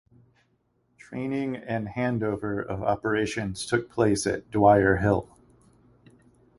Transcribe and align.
Training 0.97 1.55
and 1.57 1.89
handover 1.89 2.65
of 2.65 2.81
operations 2.81 3.67
took 3.67 3.91
place 3.91 4.25
at 4.25 4.49
Dwyer 4.49 4.95
Hill. 4.95 5.29